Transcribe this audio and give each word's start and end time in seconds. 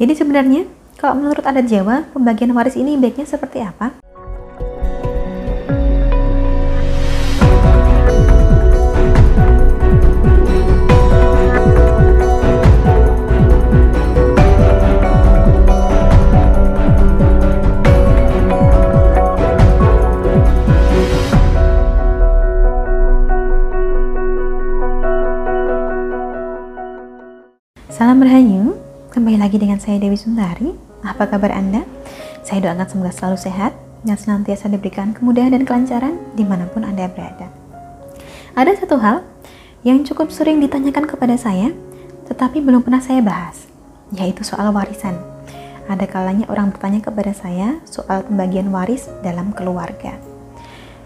Jadi 0.00 0.16
sebenarnya, 0.16 0.64
kalau 0.96 1.12
menurut 1.20 1.44
adat 1.44 1.68
Jawa, 1.68 2.08
pembagian 2.16 2.56
waris 2.56 2.72
ini 2.72 2.96
baiknya 2.96 3.28
seperti 3.28 3.60
apa? 3.60 4.00
Salam 27.92 28.24
Rahayu, 28.24 28.80
kembali 29.10 29.42
lagi 29.42 29.58
dengan 29.58 29.82
saya 29.82 29.98
Dewi 29.98 30.14
Sundari. 30.14 30.70
Apa 31.02 31.26
kabar 31.26 31.50
Anda? 31.50 31.82
Saya 32.46 32.62
doakan 32.62 32.86
semoga 32.86 33.10
selalu 33.10 33.42
sehat 33.42 33.74
dan 34.06 34.14
senantiasa 34.14 34.70
diberikan 34.70 35.10
kemudahan 35.10 35.50
dan 35.50 35.66
kelancaran 35.66 36.14
di 36.38 36.46
mana 36.46 36.70
pun 36.70 36.86
Anda 36.86 37.10
berada. 37.10 37.50
Ada 38.54 38.78
satu 38.78 39.02
hal 39.02 39.26
yang 39.82 40.06
cukup 40.06 40.30
sering 40.30 40.62
ditanyakan 40.62 41.10
kepada 41.10 41.34
saya, 41.34 41.74
tetapi 42.30 42.62
belum 42.62 42.86
pernah 42.86 43.02
saya 43.02 43.18
bahas, 43.18 43.66
yaitu 44.14 44.46
soal 44.46 44.70
warisan. 44.70 45.18
Ada 45.90 46.06
kalanya 46.06 46.46
orang 46.46 46.70
bertanya 46.70 47.02
kepada 47.02 47.34
saya 47.34 47.82
soal 47.90 48.22
pembagian 48.22 48.70
waris 48.70 49.10
dalam 49.26 49.50
keluarga. 49.50 50.22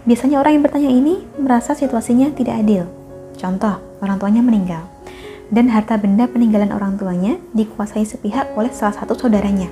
Biasanya 0.05 0.45
orang 0.45 0.61
yang 0.61 0.63
bertanya 0.69 0.91
ini 0.93 1.25
merasa 1.41 1.73
situasinya 1.73 2.29
tidak 2.37 2.61
adil. 2.61 2.85
Contoh, 3.33 3.81
orang 4.05 4.21
tuanya 4.21 4.45
meninggal 4.45 4.94
dan 5.53 5.69
harta 5.69 5.97
benda 5.97 6.25
peninggalan 6.25 6.73
orang 6.73 6.97
tuanya 6.97 7.37
dikuasai 7.53 8.05
sepihak 8.05 8.53
oleh 8.57 8.71
salah 8.73 8.95
satu 8.97 9.13
saudaranya. 9.13 9.69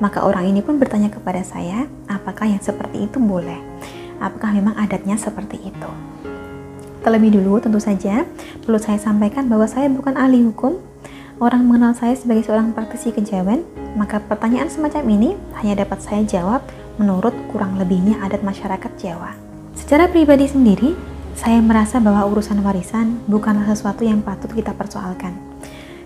Maka 0.00 0.24
orang 0.24 0.50
ini 0.50 0.64
pun 0.64 0.82
bertanya 0.82 1.12
kepada 1.12 1.44
saya, 1.46 1.86
apakah 2.10 2.50
yang 2.50 2.62
seperti 2.62 3.06
itu 3.06 3.22
boleh? 3.22 3.58
Apakah 4.18 4.54
memang 4.54 4.74
adatnya 4.78 5.14
seperti 5.14 5.58
itu? 5.62 5.90
Terlebih 7.02 7.34
dulu 7.34 7.58
tentu 7.58 7.82
saja 7.82 8.22
perlu 8.62 8.78
saya 8.78 8.98
sampaikan 8.98 9.50
bahwa 9.50 9.66
saya 9.66 9.90
bukan 9.90 10.14
ahli 10.14 10.46
hukum. 10.46 10.78
Orang 11.42 11.66
mengenal 11.66 11.98
saya 11.98 12.14
sebagai 12.14 12.46
seorang 12.46 12.70
praktisi 12.70 13.10
kejawen, 13.10 13.66
maka 13.98 14.22
pertanyaan 14.22 14.70
semacam 14.70 15.02
ini 15.10 15.34
hanya 15.58 15.82
dapat 15.82 15.98
saya 15.98 16.22
jawab 16.22 16.62
menurut 17.02 17.34
kurang 17.50 17.74
lebihnya 17.82 18.22
adat 18.22 18.46
masyarakat 18.46 18.90
Jawa. 18.94 19.34
Secara 19.74 20.06
pribadi 20.06 20.46
sendiri, 20.46 20.94
saya 21.32 21.58
merasa 21.64 21.96
bahwa 21.96 22.28
urusan 22.28 22.60
warisan 22.60 23.20
bukanlah 23.24 23.64
sesuatu 23.72 24.04
yang 24.04 24.20
patut 24.20 24.52
kita 24.52 24.76
persoalkan. 24.76 25.32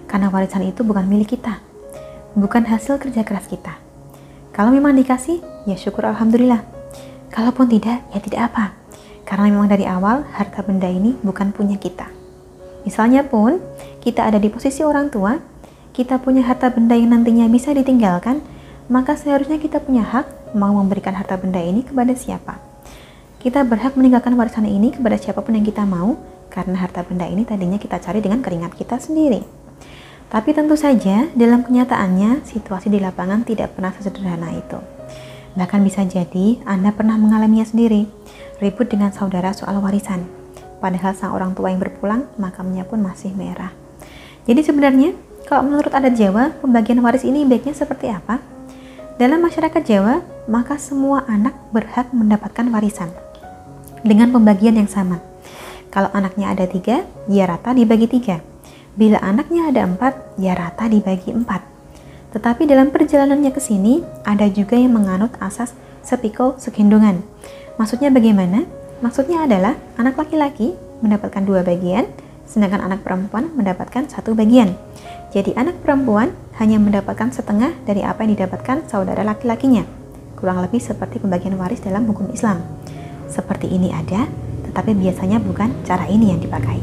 Karena 0.07 0.31
warisan 0.31 0.63
itu 0.63 0.87
bukan 0.87 1.03
milik 1.07 1.35
kita, 1.39 1.59
bukan 2.39 2.63
hasil 2.63 3.03
kerja 3.03 3.27
keras 3.27 3.51
kita. 3.51 3.75
Kalau 4.55 4.71
memang 4.71 4.95
dikasih, 4.95 5.43
ya 5.67 5.77
syukur 5.77 6.07
Alhamdulillah. 6.07 6.63
Kalaupun 7.29 7.69
tidak, 7.69 8.07
ya 8.15 8.19
tidak 8.23 8.41
apa. 8.53 8.73
Karena 9.27 9.51
memang 9.51 9.69
dari 9.69 9.85
awal 9.85 10.23
harta 10.33 10.63
benda 10.63 10.87
ini 10.87 11.19
bukan 11.21 11.51
punya 11.51 11.77
kita. 11.77 12.07
Misalnya 12.87 13.27
pun, 13.27 13.59
kita 13.99 14.25
ada 14.25 14.39
di 14.39 14.47
posisi 14.47 14.87
orang 14.87 15.11
tua, 15.11 15.43
kita 15.91 16.23
punya 16.23 16.47
harta 16.47 16.71
benda 16.71 16.95
yang 16.95 17.13
nantinya 17.13 17.51
bisa 17.51 17.75
ditinggalkan, 17.75 18.41
maka 18.87 19.19
seharusnya 19.19 19.59
kita 19.59 19.83
punya 19.83 20.07
hak 20.07 20.55
mau 20.55 20.71
memberikan 20.79 21.13
harta 21.19 21.35
benda 21.35 21.59
ini 21.59 21.83
kepada 21.83 22.15
siapa 22.15 22.66
kita 23.41 23.63
berhak 23.63 23.95
meninggalkan 23.95 24.33
warisan 24.35 24.65
ini 24.65 24.97
kepada 24.97 25.21
siapa 25.21 25.45
pun 25.45 25.55
yang 25.55 25.67
kita 25.67 25.85
mau, 25.85 26.17
karena 26.49 26.81
harta 26.81 27.05
benda 27.05 27.29
ini 27.29 27.45
tadinya 27.45 27.77
kita 27.77 28.01
cari 28.01 28.25
dengan 28.25 28.41
keringat 28.41 28.73
kita 28.73 28.97
sendiri. 28.97 29.45
Tapi 30.27 30.51
tentu 30.57 30.75
saja, 30.75 31.31
dalam 31.37 31.63
kenyataannya, 31.63 32.43
situasi 32.43 32.91
di 32.91 32.99
lapangan 32.99 33.47
tidak 33.47 33.79
pernah 33.79 33.95
sesederhana 33.95 34.51
itu. 34.57 34.81
Bahkan 35.55 35.81
bisa 35.87 36.03
jadi 36.03 36.59
Anda 36.67 36.91
pernah 36.91 37.15
mengalaminya 37.15 37.65
sendiri, 37.65 38.11
ribut 38.59 38.91
dengan 38.91 39.15
saudara 39.15 39.55
soal 39.55 39.79
warisan. 39.79 40.27
Padahal 40.83 41.15
sang 41.15 41.33
orang 41.33 41.55
tua 41.55 41.71
yang 41.71 41.81
berpulang, 41.81 42.27
makamnya 42.37 42.85
pun 42.85 43.01
masih 43.01 43.33
merah. 43.33 43.71
Jadi 44.45 44.61
sebenarnya, 44.67 45.15
kalau 45.47 45.63
menurut 45.63 45.95
adat 45.95 46.19
Jawa, 46.19 46.53
pembagian 46.59 46.99
waris 47.01 47.23
ini 47.23 47.47
baiknya 47.47 47.73
seperti 47.73 48.11
apa? 48.11 48.43
Dalam 49.17 49.41
masyarakat 49.41 49.83
Jawa, 49.87 50.21
maka 50.51 50.77
semua 50.77 51.25
anak 51.31 51.55
berhak 51.73 52.13
mendapatkan 52.13 52.67
warisan 52.69 53.09
dengan 54.07 54.31
pembagian 54.31 54.79
yang 54.79 54.89
sama. 54.89 55.21
Kalau 55.91 56.11
anaknya 56.15 56.55
ada 56.55 56.65
tiga, 56.67 57.07
ya 57.27 57.47
rata 57.47 57.75
dibagi 57.75 58.07
tiga. 58.11 58.43
Bila 58.97 59.21
anaknya 59.21 59.69
ada 59.69 59.85
empat, 59.85 60.37
ya 60.41 60.57
rata 60.57 60.89
dibagi 60.89 61.33
empat. 61.33 61.63
Tetapi 62.33 62.69
dalam 62.69 62.93
perjalanannya 62.93 63.53
ke 63.53 63.61
sini, 63.61 64.01
ada 64.25 64.49
juga 64.49 64.77
yang 64.77 64.97
menganut 64.97 65.33
asas 65.41 65.73
sepikul 66.05 66.57
sekindungan. 66.61 67.25
Maksudnya 67.77 68.09
bagaimana? 68.13 68.65
Maksudnya 69.05 69.45
adalah 69.45 69.77
anak 70.01 70.17
laki-laki 70.17 70.73
mendapatkan 71.05 71.45
dua 71.45 71.61
bagian, 71.61 72.09
sedangkan 72.49 72.81
anak 72.81 73.05
perempuan 73.05 73.53
mendapatkan 73.53 74.09
satu 74.09 74.33
bagian. 74.33 74.77
Jadi 75.33 75.53
anak 75.57 75.81
perempuan 75.85 76.33
hanya 76.57 76.81
mendapatkan 76.81 77.33
setengah 77.33 77.77
dari 77.85 78.01
apa 78.01 78.25
yang 78.25 78.37
didapatkan 78.37 78.89
saudara 78.89 79.21
laki-lakinya. 79.25 79.85
Kurang 80.37 80.61
lebih 80.65 80.81
seperti 80.81 81.21
pembagian 81.21 81.57
waris 81.57 81.81
dalam 81.81 82.09
hukum 82.09 82.33
Islam 82.33 82.65
seperti 83.31 83.71
ini 83.71 83.93
ada, 83.93 84.27
tetapi 84.71 84.93
biasanya 84.97 85.39
bukan 85.41 85.73
cara 85.87 86.07
ini 86.11 86.35
yang 86.35 86.41
dipakai. 86.43 86.79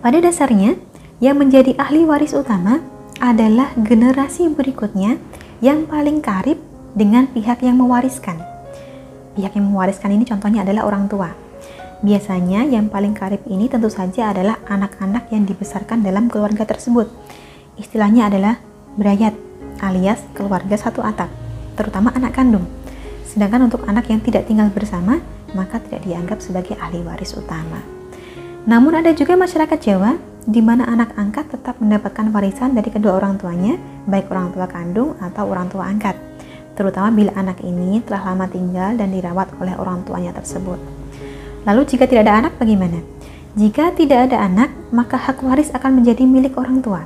Pada 0.00 0.18
dasarnya, 0.20 0.76
yang 1.20 1.36
menjadi 1.36 1.76
ahli 1.76 2.08
waris 2.08 2.32
utama 2.32 2.80
adalah 3.20 3.76
generasi 3.76 4.48
berikutnya 4.48 5.20
yang 5.60 5.84
paling 5.84 6.24
karib 6.24 6.56
dengan 6.96 7.28
pihak 7.28 7.60
yang 7.60 7.76
mewariskan. 7.76 8.40
Pihak 9.36 9.52
yang 9.54 9.68
mewariskan 9.68 10.16
ini 10.16 10.24
contohnya 10.24 10.64
adalah 10.64 10.88
orang 10.88 11.06
tua. 11.06 11.30
Biasanya 12.00 12.64
yang 12.64 12.88
paling 12.88 13.12
karib 13.12 13.44
ini 13.44 13.68
tentu 13.68 13.92
saja 13.92 14.32
adalah 14.32 14.56
anak-anak 14.64 15.28
yang 15.28 15.44
dibesarkan 15.44 16.00
dalam 16.00 16.32
keluarga 16.32 16.64
tersebut. 16.64 17.12
Istilahnya 17.76 18.32
adalah 18.32 18.56
berayat 18.96 19.36
alias 19.84 20.24
keluarga 20.32 20.80
satu 20.80 21.04
atap, 21.04 21.28
terutama 21.76 22.08
anak 22.16 22.32
kandung. 22.32 22.64
Sedangkan 23.28 23.68
untuk 23.68 23.84
anak 23.84 24.08
yang 24.08 24.24
tidak 24.24 24.48
tinggal 24.48 24.72
bersama, 24.72 25.20
maka 25.56 25.82
tidak 25.82 26.06
dianggap 26.06 26.38
sebagai 26.42 26.76
ahli 26.78 27.02
waris 27.02 27.34
utama. 27.34 27.82
Namun 28.68 29.00
ada 29.00 29.10
juga 29.16 29.34
masyarakat 29.34 29.78
Jawa 29.80 30.20
di 30.44 30.60
mana 30.64 30.88
anak 30.88 31.16
angkat 31.16 31.52
tetap 31.52 31.76
mendapatkan 31.78 32.32
warisan 32.32 32.72
dari 32.72 32.88
kedua 32.88 33.20
orang 33.20 33.36
tuanya, 33.36 33.76
baik 34.08 34.32
orang 34.32 34.52
tua 34.52 34.66
kandung 34.68 35.16
atau 35.20 35.44
orang 35.48 35.68
tua 35.68 35.84
angkat, 35.88 36.16
terutama 36.76 37.12
bila 37.12 37.32
anak 37.36 37.60
ini 37.60 38.00
telah 38.04 38.32
lama 38.32 38.48
tinggal 38.48 38.96
dan 38.96 39.12
dirawat 39.12 39.52
oleh 39.60 39.76
orang 39.76 40.00
tuanya 40.08 40.32
tersebut. 40.32 40.80
Lalu 41.68 41.84
jika 41.84 42.08
tidak 42.08 42.24
ada 42.24 42.34
anak 42.46 42.52
bagaimana? 42.56 43.04
Jika 43.52 43.92
tidak 43.92 44.30
ada 44.30 44.46
anak, 44.46 44.70
maka 44.94 45.18
hak 45.18 45.44
waris 45.44 45.74
akan 45.74 46.00
menjadi 46.00 46.24
milik 46.24 46.56
orang 46.56 46.80
tua. 46.80 47.04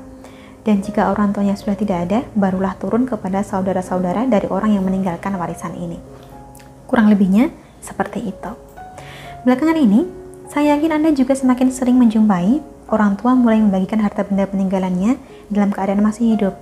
Dan 0.65 0.81
jika 0.81 1.13
orang 1.13 1.35
tuanya 1.35 1.59
sudah 1.59 1.77
tidak 1.77 2.09
ada, 2.09 2.19
barulah 2.33 2.73
turun 2.81 3.05
kepada 3.05 3.45
saudara-saudara 3.45 4.25
dari 4.31 4.49
orang 4.49 4.77
yang 4.77 4.85
meninggalkan 4.87 5.37
warisan 5.37 5.77
ini. 5.77 6.01
Kurang 6.89 7.13
lebihnya, 7.13 7.53
seperti 7.85 8.33
itu. 8.33 8.51
Belakangan 9.45 9.77
ini, 9.77 10.09
saya 10.49 10.73
yakin 10.77 10.97
Anda 10.97 11.13
juga 11.13 11.37
semakin 11.37 11.69
sering 11.69 12.01
menjumpai 12.01 12.65
orang 12.89 13.21
tua 13.21 13.37
mulai 13.37 13.61
membagikan 13.61 14.01
harta 14.01 14.25
benda 14.25 14.49
peninggalannya 14.49 15.21
dalam 15.53 15.69
keadaan 15.69 16.01
masih 16.01 16.33
hidup. 16.33 16.57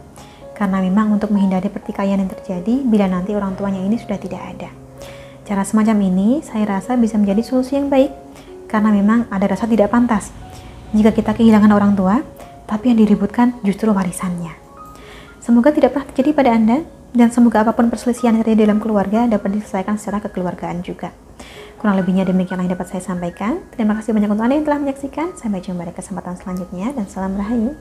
Karena 0.58 0.82
memang 0.82 1.14
untuk 1.14 1.30
menghindari 1.30 1.70
pertikaian 1.70 2.18
yang 2.18 2.30
terjadi 2.30 2.82
bila 2.82 3.06
nanti 3.06 3.38
orang 3.38 3.54
tuanya 3.54 3.78
ini 3.78 3.98
sudah 3.98 4.18
tidak 4.18 4.42
ada. 4.42 4.70
Cara 5.46 5.62
semacam 5.62 5.96
ini 6.02 6.42
saya 6.42 6.66
rasa 6.66 6.94
bisa 6.98 7.18
menjadi 7.18 7.42
solusi 7.42 7.78
yang 7.78 7.86
baik 7.86 8.10
karena 8.70 8.94
memang 8.94 9.26
ada 9.30 9.46
rasa 9.50 9.66
tidak 9.66 9.90
pantas 9.90 10.30
jika 10.92 11.08
kita 11.10 11.32
kehilangan 11.32 11.72
orang 11.72 11.92
tua, 11.96 12.20
tapi 12.68 12.92
yang 12.92 13.00
diributkan 13.00 13.56
justru 13.64 13.88
warisannya. 13.90 14.52
Semoga 15.40 15.72
tidak 15.74 15.96
pernah 15.96 16.06
terjadi 16.12 16.30
pada 16.36 16.50
Anda 16.54 16.76
dan 17.12 17.28
semoga 17.28 17.60
apa 17.60 17.76
pun 17.76 17.92
perselisihan 17.92 18.32
yang 18.32 18.44
terjadi 18.44 18.72
dalam 18.72 18.80
keluarga 18.80 19.28
dapat 19.28 19.60
diselesaikan 19.60 20.00
secara 20.00 20.24
kekeluargaan 20.24 20.80
juga. 20.80 21.12
Kurang 21.76 22.00
lebihnya 22.00 22.24
demikian 22.24 22.62
yang 22.64 22.72
dapat 22.72 22.88
saya 22.88 23.02
sampaikan. 23.04 23.60
Terima 23.74 23.92
kasih 23.98 24.16
banyak 24.16 24.30
untuk 24.32 24.44
Anda 24.46 24.54
yang 24.56 24.66
telah 24.70 24.78
menyaksikan. 24.80 25.34
Sampai 25.34 25.60
jumpa 25.60 25.82
di 25.84 25.92
kesempatan 25.92 26.38
selanjutnya 26.38 26.94
dan 26.94 27.04
salam 27.10 27.34
rahayu. 27.36 27.74